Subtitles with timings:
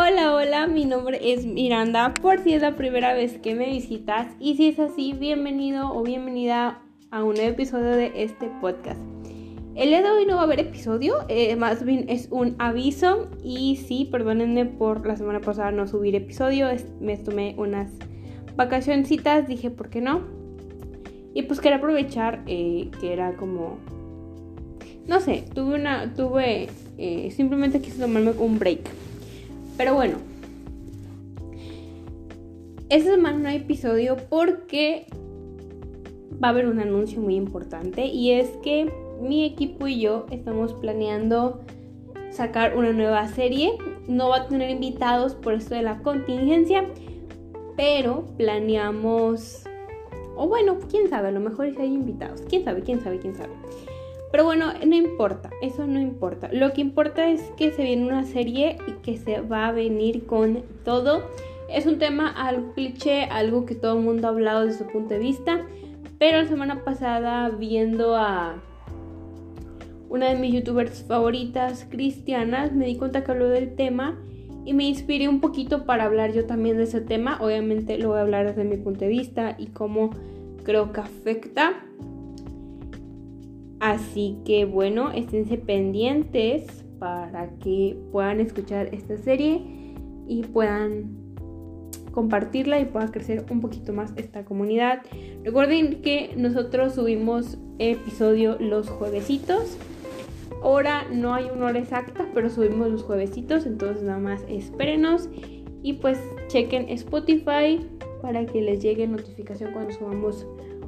[0.00, 4.28] Hola, hola, mi nombre es Miranda, por si es la primera vez que me visitas
[4.38, 6.80] y si es así, bienvenido o bienvenida
[7.10, 9.00] a un nuevo episodio de este podcast.
[9.74, 13.28] El día de hoy no va a haber episodio, eh, más bien es un aviso
[13.42, 16.68] y sí, perdónenme por la semana pasada no subir episodio,
[17.00, 17.90] me tomé unas
[18.54, 20.22] vacacioncitas, dije por qué no.
[21.34, 23.78] Y pues quería aprovechar eh, que era como,
[25.08, 29.07] no sé, tuve una, tuve, eh, simplemente quise tomarme un break.
[29.78, 30.16] Pero bueno,
[32.90, 35.06] esta semana no hay episodio porque
[36.42, 40.74] va a haber un anuncio muy importante y es que mi equipo y yo estamos
[40.74, 41.60] planeando
[42.30, 43.72] sacar una nueva serie.
[44.08, 46.84] No va a tener invitados por esto de la contingencia,
[47.76, 49.64] pero planeamos,
[50.36, 53.36] o bueno, quién sabe, a lo mejor si hay invitados, quién sabe, quién sabe, quién
[53.36, 53.52] sabe.
[54.30, 56.50] Pero bueno, no importa, eso no importa.
[56.52, 60.26] Lo que importa es que se viene una serie y que se va a venir
[60.26, 61.22] con todo.
[61.70, 65.14] Es un tema algo cliché, algo que todo el mundo ha hablado desde su punto
[65.14, 65.66] de vista.
[66.18, 68.56] Pero la semana pasada, viendo a
[70.10, 74.18] una de mis youtubers favoritas, cristianas, me di cuenta que habló del tema
[74.64, 77.38] y me inspiré un poquito para hablar yo también de ese tema.
[77.40, 80.10] Obviamente lo voy a hablar desde mi punto de vista y cómo
[80.64, 81.84] creo que afecta
[83.80, 89.62] Así que bueno, esténse pendientes para que puedan escuchar esta serie
[90.26, 91.16] y puedan
[92.12, 95.02] compartirla y pueda crecer un poquito más esta comunidad.
[95.44, 99.78] Recuerden que nosotros subimos episodio los juevesitos.
[100.62, 105.28] Ahora no hay una hora exacta, pero subimos los juevesitos, entonces nada más espérenos
[105.82, 106.18] y pues
[106.48, 107.78] chequen Spotify
[108.20, 110.44] para que les llegue notificación cuando subamos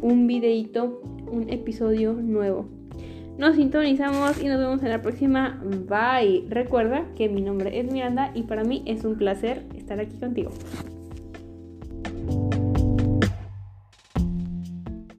[0.00, 1.00] un videito,
[1.32, 2.68] un episodio nuevo.
[3.38, 5.60] Nos sintonizamos y nos vemos en la próxima.
[5.88, 6.44] Bye.
[6.48, 10.50] Recuerda que mi nombre es Miranda y para mí es un placer estar aquí contigo.